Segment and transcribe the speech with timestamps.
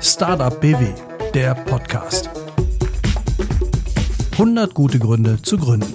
[0.00, 0.86] Startup BW,
[1.34, 2.30] der Podcast.
[4.32, 5.92] 100 gute Gründe zu gründen.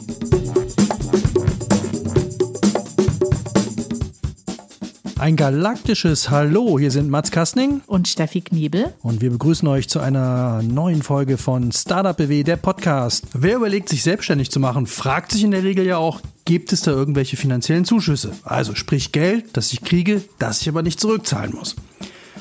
[5.17, 8.93] Ein galaktisches Hallo, hier sind Mats Kastning und Steffi Kniebel.
[9.01, 13.25] Und wir begrüßen euch zu einer neuen Folge von Startup BW, der Podcast.
[13.33, 16.81] Wer überlegt, sich selbstständig zu machen, fragt sich in der Regel ja auch, gibt es
[16.81, 18.31] da irgendwelche finanziellen Zuschüsse?
[18.43, 21.75] Also sprich Geld, das ich kriege, das ich aber nicht zurückzahlen muss.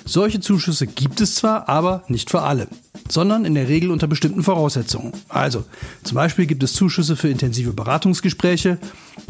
[0.04, 2.66] Solche Zuschüsse gibt es zwar, aber nicht für alle,
[3.08, 5.12] sondern in der Regel unter bestimmten Voraussetzungen.
[5.28, 5.64] Also
[6.02, 8.78] zum Beispiel gibt es Zuschüsse für intensive Beratungsgespräche.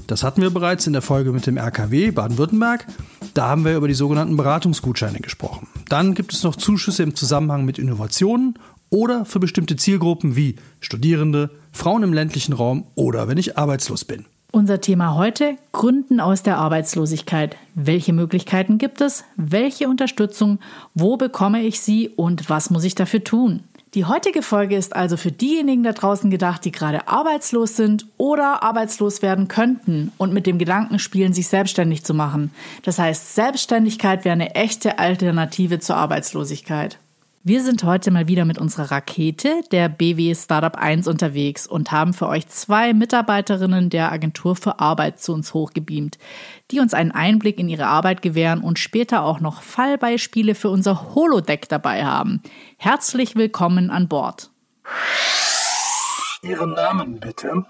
[0.06, 2.86] Das hatten wir bereits in der Folge mit dem RKW Baden-Württemberg.
[3.34, 5.68] Da haben wir über die sogenannten Beratungsgutscheine gesprochen.
[5.88, 8.58] Dann gibt es noch Zuschüsse im Zusammenhang mit Innovationen
[8.88, 14.26] oder für bestimmte Zielgruppen wie Studierende, Frauen im ländlichen Raum oder wenn ich arbeitslos bin.
[14.54, 17.56] Unser Thema heute, Gründen aus der Arbeitslosigkeit.
[17.74, 19.24] Welche Möglichkeiten gibt es?
[19.36, 20.58] Welche Unterstützung?
[20.92, 22.10] Wo bekomme ich sie?
[22.10, 23.64] Und was muss ich dafür tun?
[23.94, 28.62] Die heutige Folge ist also für diejenigen da draußen gedacht, die gerade arbeitslos sind oder
[28.62, 32.52] arbeitslos werden könnten und mit dem Gedanken spielen, sich selbstständig zu machen.
[32.82, 36.98] Das heißt, Selbstständigkeit wäre eine echte Alternative zur Arbeitslosigkeit.
[37.44, 42.12] Wir sind heute mal wieder mit unserer Rakete, der BW Startup 1, unterwegs und haben
[42.12, 46.18] für euch zwei Mitarbeiterinnen der Agentur für Arbeit zu uns hochgebeamt,
[46.70, 51.16] die uns einen Einblick in ihre Arbeit gewähren und später auch noch Fallbeispiele für unser
[51.16, 52.42] Holodeck dabei haben.
[52.76, 54.52] Herzlich willkommen an Bord.
[56.42, 57.66] Ihren Namen bitte.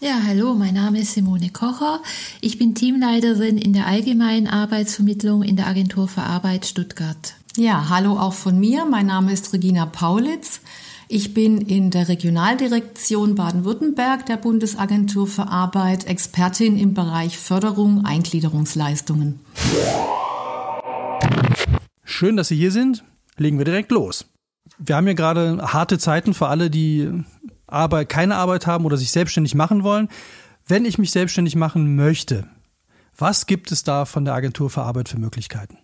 [0.00, 2.02] Ja, hallo, mein Name ist Simone Kocher.
[2.42, 7.36] Ich bin Teamleiterin in der allgemeinen Arbeitsvermittlung in der Agentur für Arbeit Stuttgart.
[7.56, 8.84] Ja, hallo auch von mir.
[8.84, 10.60] Mein Name ist Regina Paulitz.
[11.06, 19.38] Ich bin in der Regionaldirektion Baden-Württemberg der Bundesagentur für Arbeit Expertin im Bereich Förderung Eingliederungsleistungen.
[22.02, 23.04] Schön, dass Sie hier sind.
[23.36, 24.26] Legen wir direkt los.
[24.78, 27.08] Wir haben ja gerade harte Zeiten für alle, die
[27.68, 30.08] Arbeit, keine Arbeit haben oder sich selbstständig machen wollen.
[30.66, 32.48] Wenn ich mich selbstständig machen möchte,
[33.16, 35.78] was gibt es da von der Agentur für Arbeit für Möglichkeiten?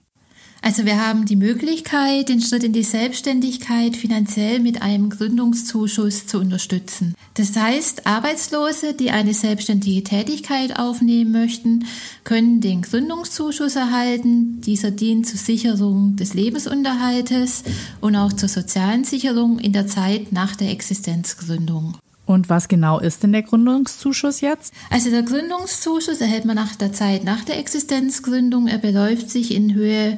[0.62, 6.38] Also wir haben die Möglichkeit, den Schritt in die Selbstständigkeit finanziell mit einem Gründungszuschuss zu
[6.38, 7.14] unterstützen.
[7.34, 11.86] Das heißt, Arbeitslose, die eine selbstständige Tätigkeit aufnehmen möchten,
[12.24, 14.60] können den Gründungszuschuss erhalten.
[14.60, 17.64] Dieser dient zur Sicherung des Lebensunterhaltes
[18.02, 21.94] und auch zur sozialen Sicherung in der Zeit nach der Existenzgründung.
[22.30, 24.72] Und was genau ist denn der Gründungszuschuss jetzt?
[24.88, 28.68] Also der Gründungszuschuss erhält man nach der Zeit nach der Existenzgründung.
[28.68, 30.16] Er beläuft sich in Höhe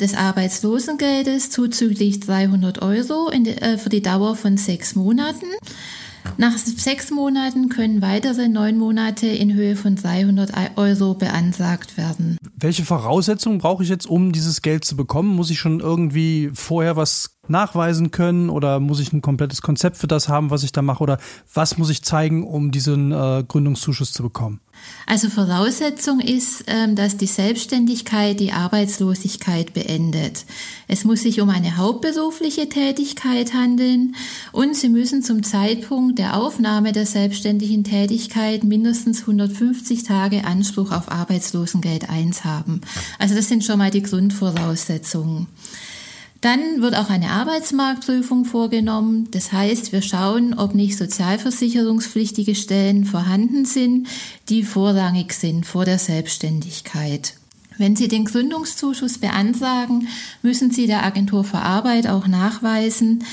[0.00, 5.46] des Arbeitslosengeldes zuzüglich 300 Euro die, äh, für die Dauer von sechs Monaten.
[6.38, 12.38] Nach sechs Monaten können weitere neun Monate in Höhe von 300 Euro beantragt werden.
[12.56, 15.34] Welche Voraussetzungen brauche ich jetzt, um dieses Geld zu bekommen?
[15.34, 20.06] Muss ich schon irgendwie vorher was nachweisen können oder muss ich ein komplettes Konzept für
[20.06, 21.02] das haben, was ich da mache?
[21.02, 21.18] Oder
[21.52, 24.60] was muss ich zeigen, um diesen äh, Gründungszuschuss zu bekommen?
[25.06, 30.44] Also Voraussetzung ist, ähm, dass die Selbstständigkeit die Arbeitslosigkeit beendet.
[30.88, 34.14] Es muss sich um eine hauptberufliche Tätigkeit handeln
[34.52, 41.10] und Sie müssen zum Zeitpunkt der Aufnahme der selbstständigen Tätigkeit mindestens 150 Tage Anspruch auf
[41.10, 42.80] Arbeitslosengeld 1 haben.
[43.18, 45.46] Also das sind schon mal die Grundvoraussetzungen.
[46.42, 49.28] Dann wird auch eine Arbeitsmarktprüfung vorgenommen.
[49.30, 54.08] Das heißt, wir schauen, ob nicht sozialversicherungspflichtige Stellen vorhanden sind,
[54.48, 57.34] die vorrangig sind vor der Selbstständigkeit.
[57.78, 60.08] Wenn Sie den Gründungszuschuss beantragen,
[60.42, 63.24] müssen Sie der Agentur für Arbeit auch nachweisen,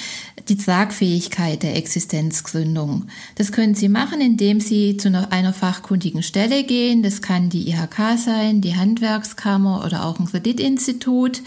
[0.49, 3.05] die Tragfähigkeit der Existenzgründung.
[3.35, 7.03] Das können Sie machen, indem Sie zu einer fachkundigen Stelle gehen.
[7.03, 11.41] Das kann die IHK sein, die Handwerkskammer oder auch ein Kreditinstitut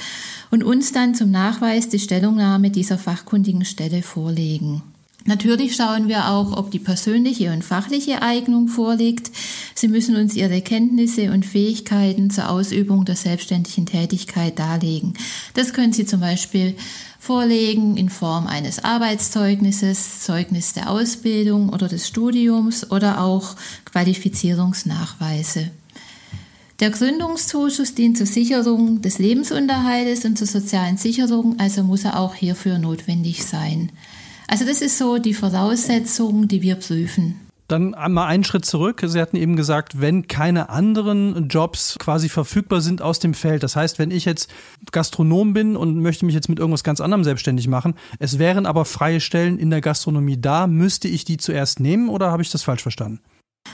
[0.51, 4.83] und uns dann zum Nachweis die Stellungnahme dieser fachkundigen Stelle vorlegen.
[5.25, 9.31] Natürlich schauen wir auch, ob die persönliche und fachliche Eignung vorliegt.
[9.75, 15.15] Sie müssen uns Ihre Kenntnisse und Fähigkeiten zur Ausübung der selbstständigen Tätigkeit darlegen.
[15.55, 16.75] Das können Sie zum Beispiel
[17.23, 23.55] vorlegen in Form eines Arbeitszeugnisses, Zeugnis der Ausbildung oder des Studiums oder auch
[23.85, 25.71] Qualifizierungsnachweise.
[26.81, 32.35] Der Gründungszuschuss dient zur Sicherung des Lebensunterhaltes und zur sozialen Sicherung, also muss er auch
[32.35, 33.93] hierfür notwendig sein.
[34.49, 37.37] Also das ist so die Voraussetzung, die wir prüfen.
[37.69, 39.03] Dann einmal einen Schritt zurück.
[39.05, 43.63] Sie hatten eben gesagt, wenn keine anderen Jobs quasi verfügbar sind aus dem Feld.
[43.63, 44.51] Das heißt, wenn ich jetzt
[44.91, 48.85] Gastronom bin und möchte mich jetzt mit irgendwas ganz anderem selbstständig machen, es wären aber
[48.85, 52.63] freie Stellen in der Gastronomie da, müsste ich die zuerst nehmen oder habe ich das
[52.63, 53.21] falsch verstanden?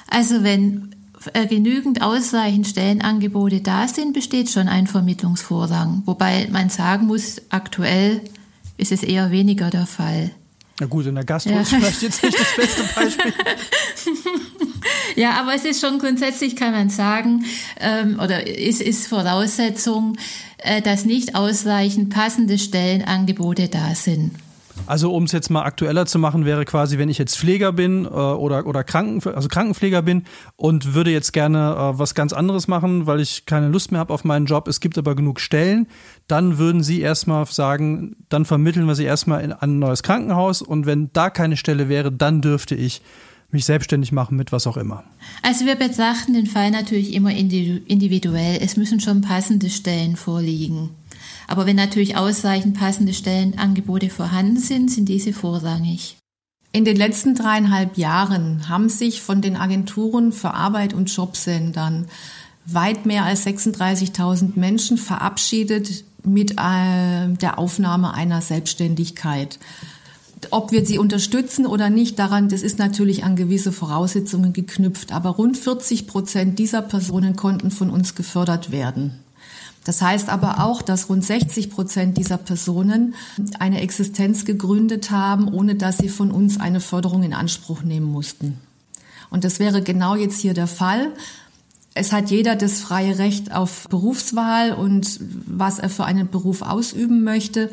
[0.09, 0.95] Also wenn
[1.33, 6.03] äh, genügend ausreichend Stellenangebote da sind, besteht schon ein Vermittlungsvorrang.
[6.07, 8.21] Wobei man sagen muss, aktuell
[8.77, 10.31] ist es eher weniger der Fall.
[10.81, 11.61] Na gut, in der Gastro ja.
[11.63, 13.33] ist vielleicht jetzt nicht das beste Beispiel.
[15.17, 17.45] ja, aber es ist schon grundsätzlich, kann man sagen,
[17.81, 20.17] ähm, oder ist, ist Voraussetzung,
[20.59, 24.33] äh, dass nicht ausreichend passende Stellenangebote da sind.
[24.89, 28.07] Also um es jetzt mal aktueller zu machen, wäre quasi, wenn ich jetzt Pfleger bin
[28.07, 30.25] äh, oder, oder Kranken, also Krankenpfleger bin
[30.57, 34.15] und würde jetzt gerne äh, was ganz anderes machen, weil ich keine Lust mehr habe
[34.15, 35.89] auf meinen Job, es gibt aber genug Stellen,
[36.27, 40.63] dann würden Sie erstmal sagen, dann vermitteln wir Sie erstmal in, an ein neues Krankenhaus
[40.63, 43.03] und wenn da keine Stelle wäre, dann dürfte ich
[43.51, 45.05] mich selbstständig machen mit was auch immer.
[45.43, 48.59] Also wir betrachten den Fall natürlich immer individuell.
[48.63, 50.91] Es müssen schon passende Stellen vorliegen.
[51.49, 56.17] Aber wenn natürlich ausreichend passende Stellenangebote vorhanden sind, sind diese vorrangig.
[56.71, 62.07] In den letzten dreieinhalb Jahren haben sich von den Agenturen für Arbeit und Jobcentern
[62.67, 69.59] weit mehr als 36.000 Menschen verabschiedet mit äh, der Aufnahme einer Selbstständigkeit.
[70.51, 75.13] Ob wir sie unterstützen oder nicht, daran, das ist natürlich an gewisse Voraussetzungen geknüpft.
[75.13, 79.19] Aber rund 40 Prozent dieser Personen konnten von uns gefördert werden.
[79.89, 83.15] Das heißt aber auch, dass rund 60 Prozent dieser Personen
[83.59, 88.59] eine Existenz gegründet haben, ohne dass sie von uns eine Förderung in Anspruch nehmen mussten.
[89.31, 91.15] Und das wäre genau jetzt hier der Fall.
[91.95, 97.25] Es hat jeder das freie Recht auf Berufswahl und was er für einen Beruf ausüben
[97.25, 97.71] möchte.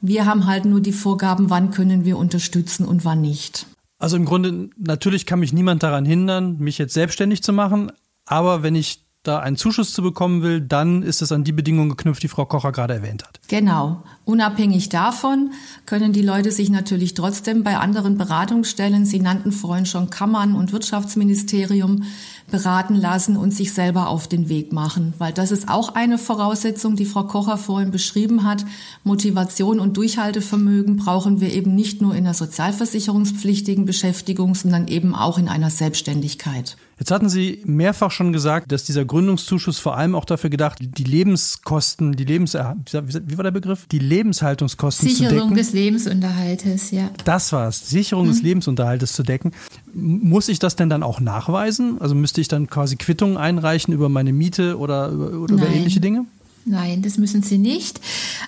[0.00, 3.66] Wir haben halt nur die Vorgaben, wann können wir unterstützen und wann nicht.
[3.98, 7.90] Also im Grunde, natürlich kann mich niemand daran hindern, mich jetzt selbstständig zu machen.
[8.26, 11.90] Aber wenn ich da einen Zuschuss zu bekommen will, dann ist es an die Bedingungen
[11.90, 13.40] geknüpft, die Frau Kocher gerade erwähnt hat.
[13.48, 14.02] Genau.
[14.24, 15.52] Unabhängig davon
[15.86, 20.72] können die Leute sich natürlich trotzdem bei anderen Beratungsstellen, Sie nannten vorhin schon Kammern und
[20.72, 22.04] Wirtschaftsministerium,
[22.50, 25.14] beraten lassen und sich selber auf den Weg machen.
[25.18, 28.64] Weil das ist auch eine Voraussetzung, die Frau Kocher vorhin beschrieben hat.
[29.04, 35.38] Motivation und Durchhaltevermögen brauchen wir eben nicht nur in der sozialversicherungspflichtigen Beschäftigung, sondern eben auch
[35.38, 36.76] in einer Selbstständigkeit.
[36.98, 41.04] Jetzt hatten Sie mehrfach schon gesagt, dass dieser Gründungszuschuss vor allem auch dafür gedacht, die
[41.04, 43.86] Lebenskosten, die Lebens wie war der Begriff?
[43.86, 45.54] Die Lebenshaltungskosten Sicherung zu decken.
[45.54, 47.10] Sicherung des Lebensunterhaltes, ja.
[47.24, 47.88] Das war's.
[47.88, 48.30] Sicherung mhm.
[48.30, 49.52] des Lebensunterhaltes zu decken.
[49.94, 52.00] Muss ich das denn dann auch nachweisen?
[52.00, 56.24] Also müsste ich dann quasi Quittungen einreichen über meine Miete oder, oder über ähnliche Dinge?
[56.64, 58.00] Nein, das müssen Sie nicht.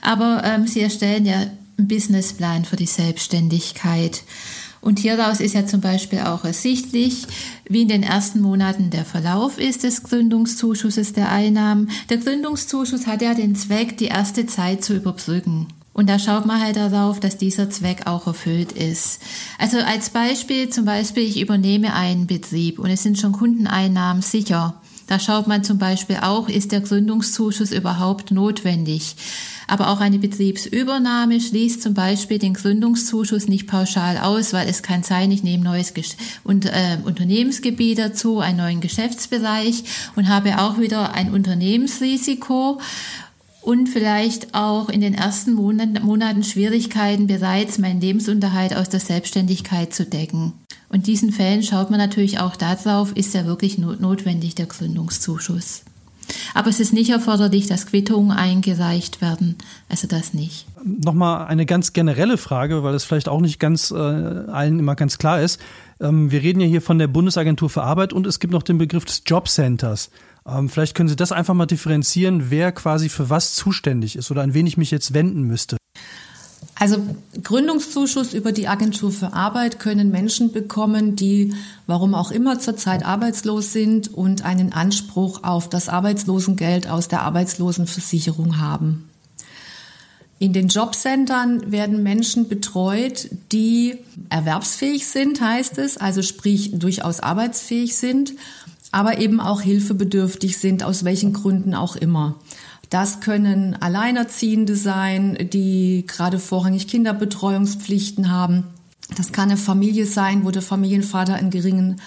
[0.03, 1.47] Aber ähm, Sie erstellen ja
[1.79, 4.23] einen Businessplan für die Selbstständigkeit.
[4.81, 7.27] Und hieraus ist ja zum Beispiel auch ersichtlich,
[7.69, 11.91] wie in den ersten Monaten der Verlauf ist des Gründungszuschusses der Einnahmen.
[12.09, 15.67] Der Gründungszuschuss hat ja den Zweck, die erste Zeit zu überbrücken.
[15.93, 19.21] Und da schaut man halt darauf, dass dieser Zweck auch erfüllt ist.
[19.59, 24.80] Also als Beispiel, zum Beispiel, ich übernehme einen Betrieb und es sind schon Kundeneinnahmen sicher.
[25.11, 29.17] Da schaut man zum Beispiel auch, ist der Gründungszuschuss überhaupt notwendig?
[29.67, 35.03] Aber auch eine Betriebsübernahme schließt zum Beispiel den Gründungszuschuss nicht pauschal aus, weil es kann
[35.03, 35.93] sein, ich nehme neues
[36.45, 39.83] und, äh, Unternehmensgebiet dazu, einen neuen Geschäftsbereich
[40.15, 42.81] und habe auch wieder ein Unternehmensrisiko
[43.63, 49.93] und vielleicht auch in den ersten Monaten, Monaten Schwierigkeiten bereits meinen Lebensunterhalt aus der Selbstständigkeit
[49.93, 50.53] zu decken.
[50.91, 55.85] Und diesen Fällen schaut man natürlich auch darauf, ist er wirklich notwendig, der Gründungszuschuss.
[56.55, 59.57] Aber es ist nicht erforderlich, dass Quittungen eingereicht werden.
[59.89, 60.67] Also das nicht.
[60.85, 65.19] Nochmal eine ganz generelle Frage, weil es vielleicht auch nicht ganz äh, allen immer ganz
[65.19, 65.61] klar ist.
[66.01, 68.79] Ähm, wir reden ja hier von der Bundesagentur für Arbeit und es gibt noch den
[68.79, 70.11] Begriff des Jobcenters.
[70.47, 74.43] Ähm, vielleicht können Sie das einfach mal differenzieren, wer quasi für was zuständig ist oder
[74.43, 75.77] an wen ich mich jetzt wenden müsste.
[76.81, 76.97] Also
[77.43, 81.53] Gründungszuschuss über die Agentur für Arbeit können Menschen bekommen, die
[81.87, 88.59] warum auch immer zurzeit arbeitslos sind und einen Anspruch auf das Arbeitslosengeld aus der Arbeitslosenversicherung
[88.59, 89.11] haben.
[90.39, 93.99] In den Jobcentern werden Menschen betreut, die
[94.31, 98.33] erwerbsfähig sind, heißt es, also sprich durchaus arbeitsfähig sind,
[98.91, 102.37] aber eben auch hilfebedürftig sind, aus welchen Gründen auch immer.
[102.91, 108.65] Das können Alleinerziehende sein, die gerade vorrangig Kinderbetreuungspflichten haben.
[109.17, 112.01] Das kann eine Familie sein, wo der Familienvater ein, geringen,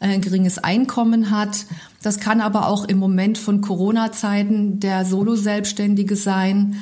[0.00, 1.66] äh, ein geringes Einkommen hat.
[2.02, 6.76] Das kann aber auch im Moment von Corona-Zeiten der Solo-Selbstständige sein,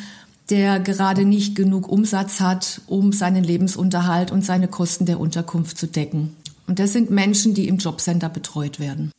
[0.49, 5.87] der gerade nicht genug Umsatz hat, um seinen Lebensunterhalt und seine Kosten der Unterkunft zu
[5.87, 6.37] decken.
[6.67, 9.11] Und das sind Menschen, die im Jobcenter betreut werden.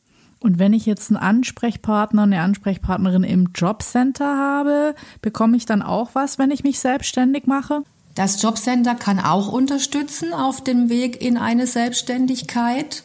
[0.42, 6.10] Und wenn ich jetzt einen Ansprechpartner, eine Ansprechpartnerin im Jobcenter habe, bekomme ich dann auch
[6.14, 7.84] was, wenn ich mich selbstständig mache?
[8.16, 13.04] Das Jobcenter kann auch unterstützen auf dem Weg in eine Selbstständigkeit.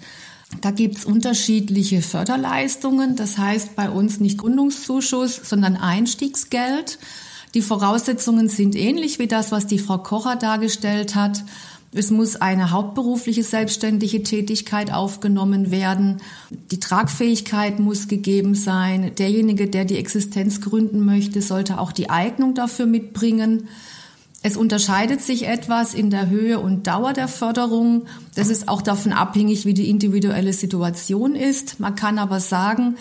[0.62, 3.16] Da gibt's unterschiedliche Förderleistungen.
[3.16, 6.98] Das heißt bei uns nicht Gründungszuschuss, sondern Einstiegsgeld.
[7.54, 11.44] Die Voraussetzungen sind ähnlich wie das, was die Frau Kocher dargestellt hat.
[11.92, 16.20] Es muss eine hauptberufliche selbstständige Tätigkeit aufgenommen werden.
[16.70, 19.12] Die Tragfähigkeit muss gegeben sein.
[19.18, 23.68] Derjenige, der die Existenz gründen möchte, sollte auch die Eignung dafür mitbringen.
[24.42, 28.06] Es unterscheidet sich etwas in der Höhe und Dauer der Förderung.
[28.36, 31.80] Das ist auch davon abhängig, wie die individuelle Situation ist.
[31.80, 32.96] Man kann aber sagen,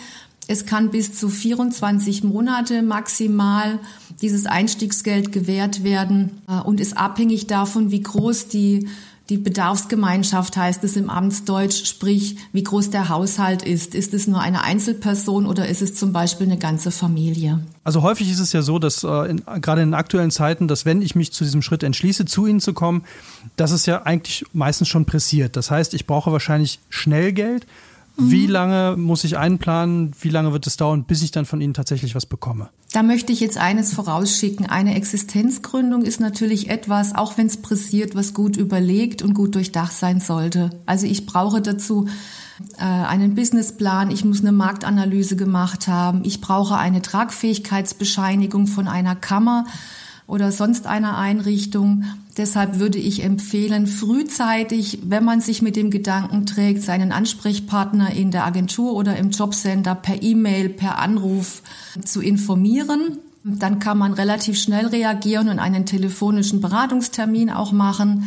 [0.48, 3.78] es kann bis zu 24 Monate maximal
[4.20, 8.88] dieses Einstiegsgeld gewährt werden äh, und ist abhängig davon, wie groß die
[9.28, 13.96] die Bedarfsgemeinschaft heißt es im Amtsdeutsch, sprich, wie groß der Haushalt ist.
[13.96, 17.58] Ist es nur eine Einzelperson oder ist es zum Beispiel eine ganze Familie?
[17.82, 21.02] Also häufig ist es ja so, dass äh, in, gerade in aktuellen Zeiten, dass wenn
[21.02, 23.02] ich mich zu diesem Schritt entschließe, zu Ihnen zu kommen,
[23.56, 25.56] dass es ja eigentlich meistens schon pressiert.
[25.56, 27.66] Das heißt, ich brauche wahrscheinlich schnell Geld
[28.16, 30.12] wie lange muss ich einplanen?
[30.20, 32.70] Wie lange wird es dauern, bis ich dann von Ihnen tatsächlich was bekomme?
[32.92, 34.66] Da möchte ich jetzt eines vorausschicken.
[34.66, 39.92] Eine Existenzgründung ist natürlich etwas, auch wenn es pressiert, was gut überlegt und gut durchdacht
[39.92, 40.70] sein sollte.
[40.86, 42.08] Also ich brauche dazu
[42.78, 49.14] äh, einen Businessplan, ich muss eine Marktanalyse gemacht haben, ich brauche eine Tragfähigkeitsbescheinigung von einer
[49.14, 49.66] Kammer
[50.26, 52.04] oder sonst einer Einrichtung.
[52.36, 58.30] Deshalb würde ich empfehlen, frühzeitig, wenn man sich mit dem Gedanken trägt, seinen Ansprechpartner in
[58.30, 61.62] der Agentur oder im Jobcenter per E-Mail, per Anruf
[62.04, 63.18] zu informieren.
[63.44, 68.24] Dann kann man relativ schnell reagieren und einen telefonischen Beratungstermin auch machen.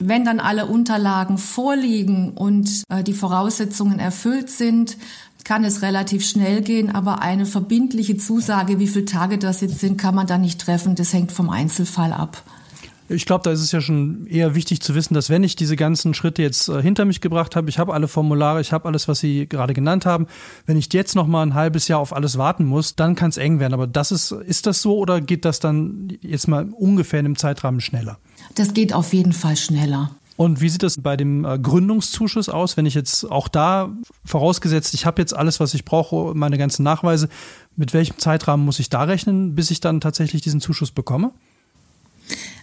[0.00, 4.96] Wenn dann alle Unterlagen vorliegen und äh, die Voraussetzungen erfüllt sind,
[5.44, 9.96] kann es relativ schnell gehen, aber eine verbindliche Zusage, wie viele Tage das jetzt sind,
[9.96, 10.94] kann man da nicht treffen.
[10.94, 12.42] Das hängt vom Einzelfall ab.
[13.10, 15.76] Ich glaube, da ist es ja schon eher wichtig zu wissen, dass wenn ich diese
[15.76, 19.08] ganzen Schritte jetzt äh, hinter mich gebracht habe, ich habe alle Formulare, ich habe alles,
[19.08, 20.26] was Sie gerade genannt haben,
[20.66, 23.38] wenn ich jetzt noch mal ein halbes Jahr auf alles warten muss, dann kann es
[23.38, 23.72] eng werden.
[23.72, 27.36] Aber das ist, ist das so oder geht das dann jetzt mal ungefähr in einem
[27.36, 28.18] Zeitrahmen schneller?
[28.56, 30.10] Das geht auf jeden Fall schneller.
[30.38, 33.90] Und wie sieht das bei dem äh, Gründungszuschuss aus, wenn ich jetzt auch da
[34.24, 37.28] vorausgesetzt, ich habe jetzt alles, was ich brauche, meine ganzen Nachweise,
[37.74, 41.32] mit welchem Zeitrahmen muss ich da rechnen, bis ich dann tatsächlich diesen Zuschuss bekomme?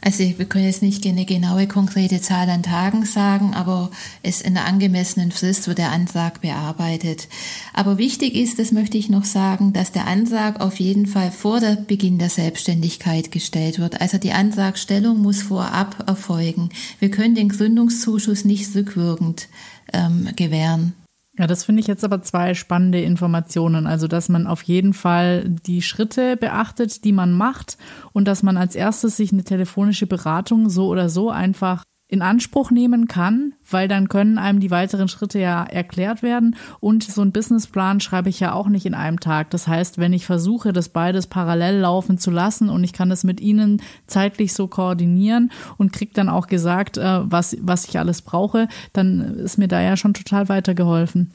[0.05, 3.89] Also wir können jetzt nicht eine genaue konkrete Zahl an Tagen sagen, aber
[4.21, 7.27] es in einer angemessenen Frist wird der Antrag bearbeitet.
[7.73, 11.59] Aber wichtig ist, das möchte ich noch sagen, dass der Antrag auf jeden Fall vor
[11.59, 13.99] der Beginn der Selbstständigkeit gestellt wird.
[13.99, 16.69] Also die Antragstellung muss vorab erfolgen.
[16.99, 19.47] Wir können den Gründungszuschuss nicht rückwirkend
[19.91, 20.93] ähm, gewähren.
[21.37, 23.87] Ja, das finde ich jetzt aber zwei spannende Informationen.
[23.87, 27.77] Also, dass man auf jeden Fall die Schritte beachtet, die man macht
[28.13, 31.83] und dass man als erstes sich eine telefonische Beratung so oder so einfach
[32.15, 36.55] in Anspruch nehmen kann, weil dann können einem die weiteren Schritte ja erklärt werden.
[36.79, 39.49] Und so ein Businessplan schreibe ich ja auch nicht in einem Tag.
[39.49, 43.25] Das heißt, wenn ich versuche, das beides parallel laufen zu lassen und ich kann das
[43.25, 48.21] mit Ihnen zeitlich so koordinieren und kriege dann auch gesagt, äh, was, was ich alles
[48.21, 51.33] brauche, dann ist mir da ja schon total weitergeholfen.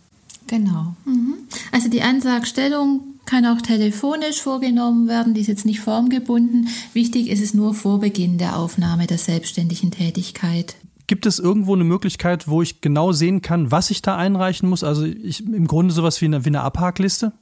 [0.50, 0.96] Genau.
[1.04, 1.34] Mhm.
[1.70, 6.66] Also die Antragstellung kann auch telefonisch vorgenommen werden, die ist jetzt nicht formgebunden.
[6.92, 10.74] Wichtig ist es nur vor Beginn der Aufnahme der selbstständigen Tätigkeit.
[11.06, 14.82] Gibt es irgendwo eine Möglichkeit, wo ich genau sehen kann, was ich da einreichen muss?
[14.82, 17.32] Also ich, im Grunde sowas wie eine, wie eine Abhakliste?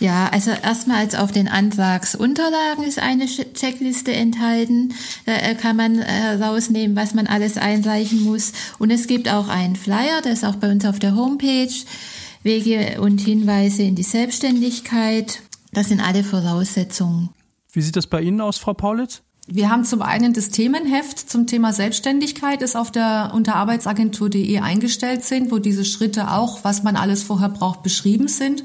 [0.00, 4.94] Ja, also erstmals auf den Antragsunterlagen ist eine Checkliste enthalten.
[5.26, 8.52] Da äh, kann man äh, rausnehmen, was man alles einreichen muss.
[8.78, 11.74] Und es gibt auch einen Flyer, der ist auch bei uns auf der Homepage.
[12.48, 15.42] Wege und Hinweise in die Selbstständigkeit.
[15.74, 17.28] Das sind alle Voraussetzungen.
[17.72, 19.20] Wie sieht das bei Ihnen aus, Frau Paulitz?
[19.46, 25.24] Wir haben zum einen das Themenheft zum Thema Selbstständigkeit, das auf der unter arbeitsagentur.de eingestellt
[25.24, 28.64] sind, wo diese Schritte auch, was man alles vorher braucht, beschrieben sind.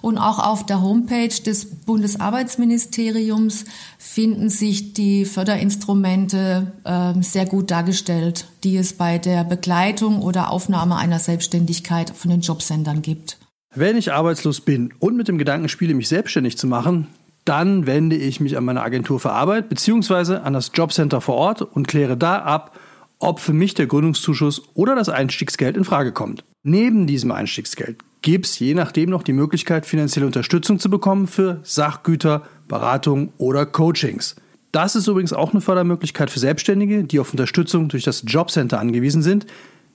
[0.00, 3.64] Und auch auf der Homepage des Bundesarbeitsministeriums
[3.98, 10.96] finden sich die Förderinstrumente äh, sehr gut dargestellt, die es bei der Begleitung oder Aufnahme
[10.96, 13.38] einer Selbstständigkeit von den Jobcentern gibt.
[13.74, 17.08] Wenn ich arbeitslos bin und mit dem Gedanken spiele, mich selbstständig zu machen,
[17.44, 20.36] dann wende ich mich an meine Agentur für Arbeit bzw.
[20.36, 22.78] an das Jobcenter vor Ort und kläre da ab,
[23.18, 26.44] ob für mich der Gründungszuschuss oder das Einstiegsgeld in Frage kommt.
[26.62, 31.60] Neben diesem Einstiegsgeld gibt es je nachdem noch die Möglichkeit, finanzielle Unterstützung zu bekommen für
[31.62, 34.36] Sachgüter, Beratung oder Coachings.
[34.72, 39.22] Das ist übrigens auch eine Fördermöglichkeit für Selbstständige, die auf Unterstützung durch das Jobcenter angewiesen
[39.22, 39.46] sind,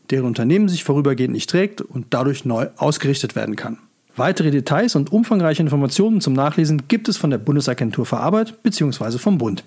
[0.09, 3.77] deren Unternehmen sich vorübergehend nicht trägt und dadurch neu ausgerichtet werden kann.
[4.15, 9.17] Weitere Details und umfangreiche Informationen zum Nachlesen gibt es von der Bundesagentur für Arbeit bzw.
[9.17, 9.63] vom Bund.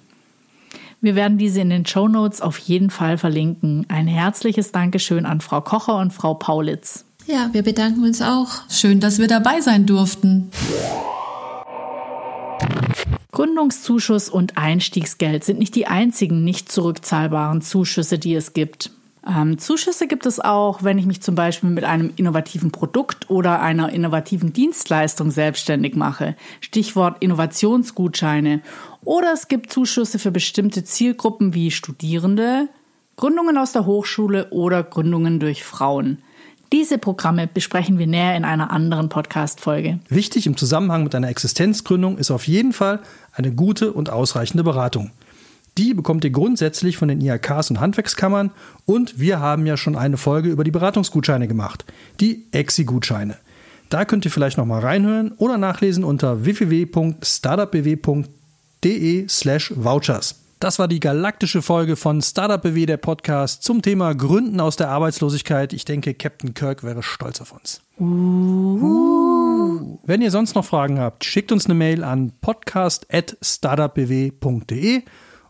[1.01, 3.87] Wir werden diese in den Show Notes auf jeden Fall verlinken.
[3.89, 7.05] Ein herzliches Dankeschön an Frau Kocher und Frau Paulitz.
[7.27, 8.49] Ja, wir bedanken uns auch.
[8.71, 10.51] Schön, dass wir dabei sein durften.
[13.33, 18.93] Gründungszuschuss und Einstiegsgeld sind nicht die einzigen nicht zurückzahlbaren Zuschüsse, die es gibt.
[19.29, 23.61] Ähm, Zuschüsse gibt es auch, wenn ich mich zum Beispiel mit einem innovativen Produkt oder
[23.61, 26.37] einer innovativen Dienstleistung selbstständig mache.
[26.61, 28.63] Stichwort Innovationsgutscheine.
[29.05, 32.69] Oder es gibt Zuschüsse für bestimmte Zielgruppen wie Studierende,
[33.17, 36.19] Gründungen aus der Hochschule oder Gründungen durch Frauen.
[36.73, 40.01] Diese Programme besprechen wir näher in einer anderen Podcast-Folge.
[40.09, 42.99] Wichtig im Zusammenhang mit einer Existenzgründung ist auf jeden Fall
[43.33, 45.13] eine gute und ausreichende Beratung.
[45.79, 48.51] Die bekommt ihr grundsätzlich von den IHKs und Handwerkskammern
[48.85, 51.85] und wir haben ja schon eine Folge über die Beratungsgutscheine gemacht,
[52.19, 53.37] die EXI-Gutscheine.
[53.89, 60.46] Da könnt ihr vielleicht nochmal reinhören oder nachlesen unter www.startupbw.de slash vouchers.
[60.59, 64.89] Das war die galaktische Folge von Startup BW, der Podcast zum Thema Gründen aus der
[64.89, 65.75] Arbeitslosigkeit.
[65.75, 67.83] Ich denke, Captain Kirk wäre stolz auf uns.
[68.01, 69.99] Uh.
[70.05, 75.03] Wenn ihr sonst noch Fragen habt, schickt uns eine Mail an podcast.startupbw.de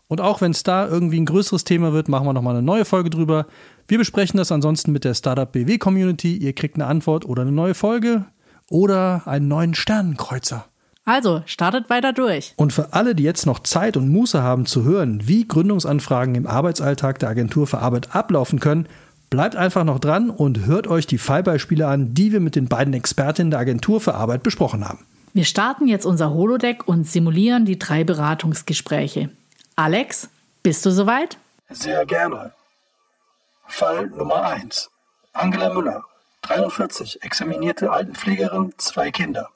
[0.09, 2.83] und auch wenn es da irgendwie ein größeres Thema wird, machen wir nochmal eine neue
[2.83, 3.47] Folge drüber.
[3.87, 6.35] Wir besprechen das ansonsten mit der Startup BW Community.
[6.35, 8.25] Ihr kriegt eine Antwort oder eine neue Folge
[8.69, 10.65] oder einen neuen Sternenkreuzer.
[11.07, 12.53] Also, startet weiter durch.
[12.57, 16.45] Und für alle, die jetzt noch Zeit und Muße haben zu hören, wie Gründungsanfragen im
[16.45, 18.89] Arbeitsalltag der Agentur für Arbeit ablaufen können,
[19.29, 22.93] bleibt einfach noch dran und hört euch die Fallbeispiele an, die wir mit den beiden
[22.93, 25.05] Expertinnen der Agentur für Arbeit besprochen haben.
[25.33, 29.29] Wir starten jetzt unser Holodeck und simulieren die drei Beratungsgespräche.
[29.77, 30.27] Alex,
[30.61, 31.37] bist du soweit?
[31.69, 32.51] Sehr gerne.
[33.65, 34.89] Fall Nummer 1.
[35.31, 36.03] Angela Müller,
[36.41, 39.47] 43, examinierte Altenpflegerin, zwei Kinder.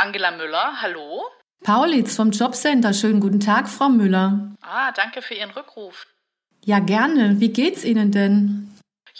[0.00, 1.24] Angela Müller, hallo?
[1.62, 4.56] Paulitz vom Jobcenter, schönen guten Tag, Frau Müller.
[4.62, 6.06] Ah, danke für Ihren Rückruf.
[6.64, 7.38] Ja, gerne.
[7.38, 8.69] Wie geht's Ihnen denn?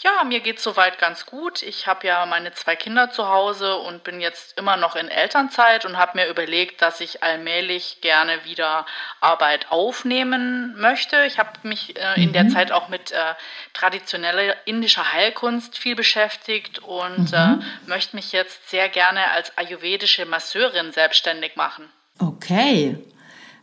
[0.03, 1.61] Ja, mir geht's soweit ganz gut.
[1.61, 5.85] Ich habe ja meine zwei Kinder zu Hause und bin jetzt immer noch in Elternzeit
[5.85, 8.87] und habe mir überlegt, dass ich allmählich gerne wieder
[9.19, 11.17] Arbeit aufnehmen möchte.
[11.27, 12.49] Ich habe mich äh, in der mhm.
[12.49, 13.15] Zeit auch mit äh,
[13.73, 17.61] traditioneller indischer Heilkunst viel beschäftigt und äh, mhm.
[17.61, 21.85] äh, möchte mich jetzt sehr gerne als ayurvedische Masseurin selbstständig machen.
[22.17, 22.97] Okay.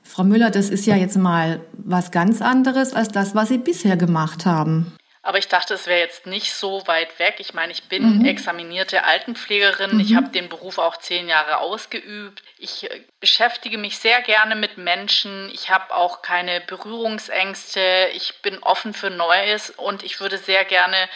[0.04, 3.96] Frau Müller, das ist ja jetzt mal was ganz anderes als das, was Sie bisher
[3.96, 4.97] gemacht haben.
[5.22, 7.36] Aber ich dachte, es wäre jetzt nicht so weit weg.
[7.38, 8.24] Ich meine, ich bin mhm.
[8.24, 9.94] examinierte Altenpflegerin.
[9.94, 10.00] Mhm.
[10.00, 12.42] Ich habe den Beruf auch zehn Jahre ausgeübt.
[12.58, 15.50] Ich äh, beschäftige mich sehr gerne mit Menschen.
[15.52, 18.10] Ich habe auch keine Berührungsängste.
[18.14, 21.08] Ich bin offen für Neues und ich würde sehr gerne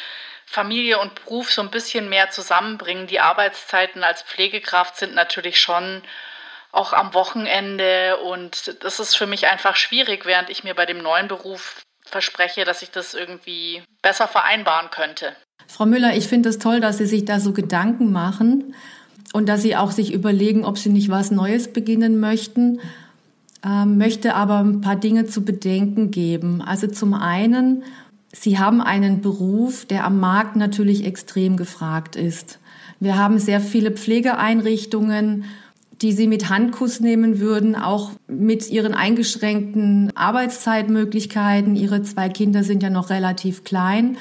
[0.46, 3.06] Familie und Beruf so ein bisschen mehr zusammenbringen.
[3.06, 6.02] Die Arbeitszeiten als Pflegekraft sind natürlich schon
[6.72, 10.98] auch am Wochenende und das ist für mich einfach schwierig, während ich mir bei dem
[10.98, 11.81] neuen Beruf
[12.12, 15.34] verspreche, dass ich das irgendwie besser vereinbaren könnte.
[15.66, 18.74] Frau Müller, ich finde es toll, dass Sie sich da so Gedanken machen
[19.32, 22.80] und dass Sie auch sich überlegen, ob Sie nicht was Neues beginnen möchten.
[23.64, 26.62] Ähm, möchte aber ein paar Dinge zu bedenken geben.
[26.62, 27.84] Also zum einen,
[28.32, 32.58] Sie haben einen Beruf, der am Markt natürlich extrem gefragt ist.
[33.00, 35.44] Wir haben sehr viele Pflegeeinrichtungen
[36.02, 41.76] die sie mit Handkuss nehmen würden, auch mit ihren eingeschränkten Arbeitszeitmöglichkeiten.
[41.76, 44.16] Ihre zwei Kinder sind ja noch relativ klein.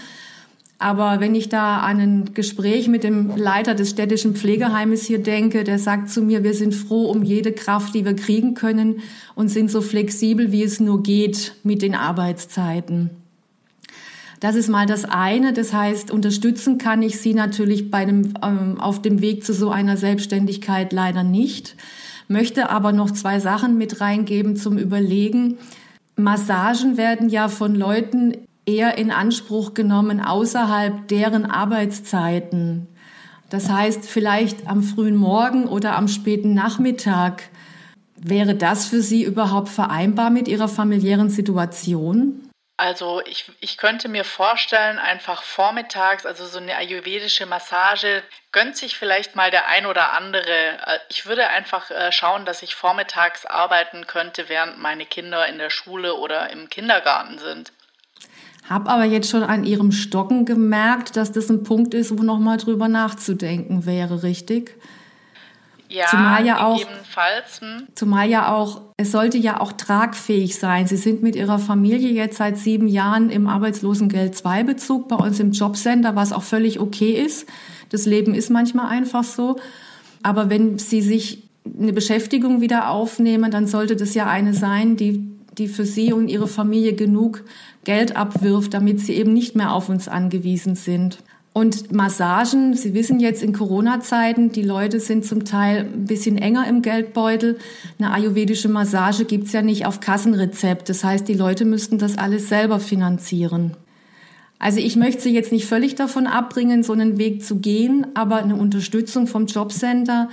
[0.77, 5.63] Aber wenn ich da an ein Gespräch mit dem Leiter des städtischen Pflegeheimes hier denke,
[5.63, 9.01] der sagt zu mir, wir sind froh um jede Kraft, die wir kriegen können
[9.35, 13.20] und sind so flexibel, wie es nur geht mit den Arbeitszeiten.
[14.41, 15.53] Das ist mal das eine.
[15.53, 19.69] Das heißt, unterstützen kann ich Sie natürlich bei dem, ähm, auf dem Weg zu so
[19.69, 21.75] einer Selbstständigkeit leider nicht.
[22.27, 25.59] Möchte aber noch zwei Sachen mit reingeben zum Überlegen.
[26.15, 32.87] Massagen werden ja von Leuten eher in Anspruch genommen außerhalb deren Arbeitszeiten.
[33.51, 37.43] Das heißt, vielleicht am frühen Morgen oder am späten Nachmittag.
[38.19, 42.50] Wäre das für Sie überhaupt vereinbar mit Ihrer familiären Situation?
[42.81, 48.97] Also ich, ich könnte mir vorstellen, einfach vormittags, also so eine ayurvedische Massage, gönnt sich
[48.97, 50.79] vielleicht mal der ein oder andere.
[50.87, 55.59] Äh, ich würde einfach äh, schauen, dass ich vormittags arbeiten könnte, während meine Kinder in
[55.59, 57.71] der Schule oder im Kindergarten sind.
[58.67, 62.57] Hab aber jetzt schon an Ihrem Stocken gemerkt, dass das ein Punkt ist, wo nochmal
[62.57, 64.75] drüber nachzudenken wäre, richtig?
[65.91, 66.79] Ja, zumal ja auch.
[67.59, 67.87] Hm.
[67.95, 70.87] Zumal ja auch, es sollte ja auch tragfähig sein.
[70.87, 76.15] Sie sind mit Ihrer Familie jetzt seit sieben Jahren im Arbeitslosengeld-2-Bezug bei uns im Jobcenter,
[76.15, 77.47] was auch völlig okay ist.
[77.89, 79.57] Das Leben ist manchmal einfach so.
[80.23, 85.31] Aber wenn Sie sich eine Beschäftigung wieder aufnehmen, dann sollte das ja eine sein, die
[85.57, 87.43] die für Sie und Ihre Familie genug
[87.83, 91.19] Geld abwirft, damit Sie eben nicht mehr auf uns angewiesen sind.
[91.53, 96.65] Und Massagen, Sie wissen jetzt in Corona-Zeiten, die Leute sind zum Teil ein bisschen enger
[96.67, 97.57] im Geldbeutel.
[97.99, 100.87] Eine ayurvedische Massage gibt's ja nicht auf Kassenrezept.
[100.87, 103.75] Das heißt, die Leute müssten das alles selber finanzieren.
[104.59, 108.37] Also ich möchte Sie jetzt nicht völlig davon abbringen, so einen Weg zu gehen, aber
[108.37, 110.29] eine Unterstützung vom Jobcenter,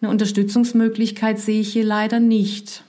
[0.00, 2.82] eine Unterstützungsmöglichkeit sehe ich hier leider nicht.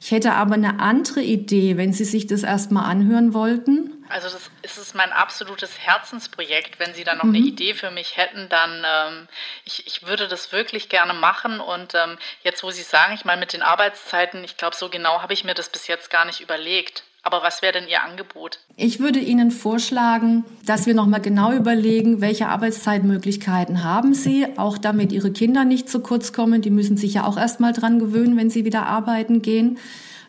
[0.00, 3.92] Ich hätte aber eine andere Idee, wenn Sie sich das erstmal anhören wollten.
[4.12, 6.78] Also das ist es mein absolutes Herzensprojekt.
[6.78, 7.34] Wenn Sie da noch mhm.
[7.34, 9.28] eine Idee für mich hätten, dann ähm,
[9.64, 11.60] ich, ich würde das wirklich gerne machen.
[11.60, 15.22] Und ähm, jetzt, wo Sie sagen, ich meine mit den Arbeitszeiten, ich glaube, so genau
[15.22, 17.04] habe ich mir das bis jetzt gar nicht überlegt.
[17.24, 18.58] Aber was wäre denn Ihr Angebot?
[18.76, 25.12] Ich würde Ihnen vorschlagen, dass wir nochmal genau überlegen, welche Arbeitszeitmöglichkeiten haben Sie, auch damit
[25.12, 26.62] Ihre Kinder nicht zu kurz kommen.
[26.62, 29.78] Die müssen sich ja auch erstmal dran gewöhnen, wenn sie wieder arbeiten gehen.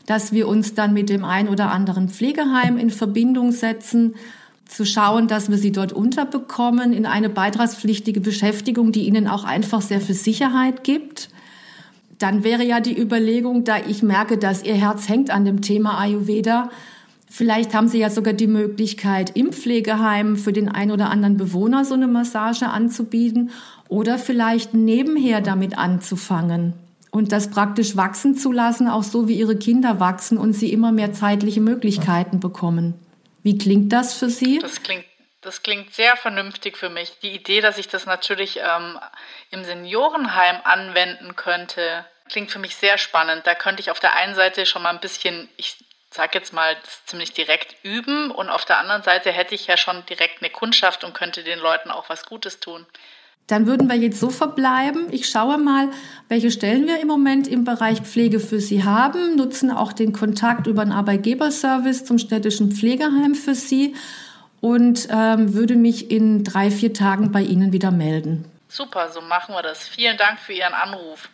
[0.06, 4.16] Dass wir uns dann mit dem ein oder anderen Pflegeheim in Verbindung setzen,
[4.74, 9.82] zu schauen, dass wir sie dort unterbekommen in eine beitragspflichtige Beschäftigung, die ihnen auch einfach
[9.82, 11.30] sehr viel Sicherheit gibt.
[12.18, 16.00] Dann wäre ja die Überlegung, da ich merke, dass Ihr Herz hängt an dem Thema
[16.00, 16.70] Ayurveda,
[17.30, 21.86] vielleicht haben Sie ja sogar die Möglichkeit, im Pflegeheim für den ein oder anderen Bewohner
[21.86, 23.52] so eine Massage anzubieten
[23.90, 26.74] oder vielleicht nebenher damit anzufangen
[27.14, 30.92] und das praktisch wachsen zu lassen, auch so wie Ihre Kinder wachsen und Sie immer
[30.92, 32.96] mehr zeitliche Möglichkeiten bekommen.
[33.44, 34.58] Wie klingt das für Sie?
[34.58, 35.06] Das klingt
[35.42, 37.20] das klingt sehr vernünftig für mich.
[37.22, 38.98] Die Idee, dass ich das natürlich ähm,
[39.52, 43.46] im Seniorenheim anwenden könnte, klingt für mich sehr spannend.
[43.46, 45.76] Da könnte ich auf der einen Seite schon mal ein bisschen, ich
[46.10, 50.06] sage jetzt mal, ziemlich direkt üben und auf der anderen Seite hätte ich ja schon
[50.06, 52.86] direkt eine Kundschaft und könnte den Leuten auch was Gutes tun.
[53.48, 55.08] Dann würden wir jetzt so verbleiben.
[55.12, 55.90] Ich schaue mal,
[56.30, 60.68] welche Stellen wir im Moment im Bereich Pflege für Sie haben, nutzen auch den Kontakt
[60.68, 63.96] über einen Arbeitgeberservice zum städtischen Pflegeheim für Sie
[64.62, 68.46] und ähm, würde mich in drei, vier Tagen bei Ihnen wieder melden.
[68.70, 69.88] Super, so machen wir das.
[69.88, 71.30] Vielen Dank für Ihren Anruf.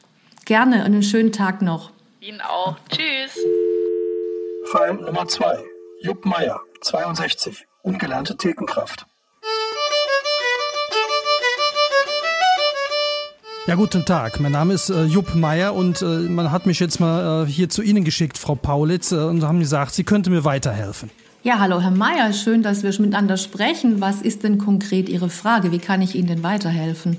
[0.46, 1.92] Gerne und einen schönen Tag noch.
[2.22, 2.76] Ihnen auch.
[2.90, 3.38] Tschüss.
[4.72, 5.64] Fall Nummer 2.
[6.02, 9.06] Jupp Meier, 62, ungelernte Thekenkraft.
[13.70, 14.40] Ja, guten Tag.
[14.40, 17.70] Mein Name ist äh, Jupp Meier und äh, man hat mich jetzt mal äh, hier
[17.70, 21.12] zu Ihnen geschickt, Frau Paulitz, äh, und haben gesagt, Sie könnte mir weiterhelfen.
[21.44, 24.02] Ja, hallo Herr Mayer, schön, dass wir miteinander sprechen.
[24.02, 25.72] Was ist denn konkret Ihre Frage?
[25.72, 27.18] Wie kann ich Ihnen denn weiterhelfen?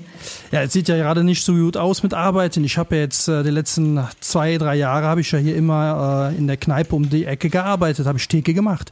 [0.51, 2.65] Ja, es sieht ja gerade nicht so gut aus mit Arbeiten.
[2.65, 6.33] Ich habe ja jetzt äh, die letzten zwei, drei Jahre habe ich ja hier immer
[6.33, 8.91] äh, in der Kneipe um die Ecke gearbeitet, habe ich Theke gemacht.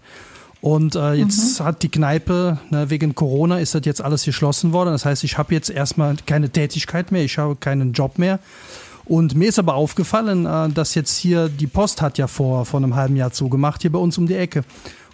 [0.61, 1.63] Und äh, jetzt mhm.
[1.63, 4.91] hat die Kneipe, ne, wegen Corona ist das jetzt alles geschlossen worden.
[4.91, 8.39] Das heißt, ich habe jetzt erstmal keine Tätigkeit mehr, ich habe keinen Job mehr.
[9.05, 12.79] Und mir ist aber aufgefallen, äh, dass jetzt hier die Post hat ja vor, vor
[12.79, 14.63] einem halben Jahr zugemacht, hier bei uns um die Ecke.